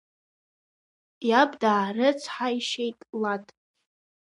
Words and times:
Иаб 1.29 1.51
даарыцҳаишьеит 1.61 2.99
Лад. 3.21 3.45